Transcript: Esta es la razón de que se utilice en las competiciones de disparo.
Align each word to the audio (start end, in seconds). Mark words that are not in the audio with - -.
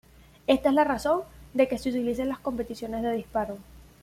Esta 0.47 0.69
es 0.69 0.73
la 0.73 0.83
razón 0.83 1.21
de 1.53 1.67
que 1.67 1.77
se 1.77 1.89
utilice 1.91 2.23
en 2.23 2.29
las 2.29 2.39
competiciones 2.39 3.03
de 3.03 3.11
disparo. 3.13 3.59